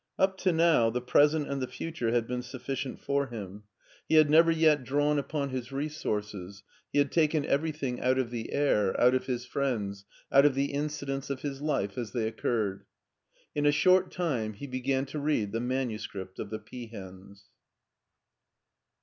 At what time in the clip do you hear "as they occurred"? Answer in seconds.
11.99-12.85